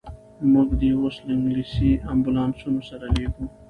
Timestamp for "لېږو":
3.15-3.45